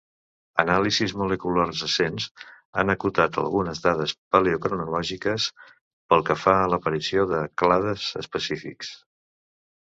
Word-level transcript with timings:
Anàlisis 0.61 1.11
moleculars 1.21 1.81
recents 1.85 2.25
han 2.81 2.93
acotat 2.95 3.37
algunes 3.43 3.83
dades 3.85 4.15
paleocronològiques 4.37 5.47
pel 5.61 6.27
que 6.31 6.39
fa 6.47 6.57
a 6.65 6.67
l'aparició 6.75 7.31
de 7.37 7.47
clades 7.65 8.11
específics. 8.25 8.93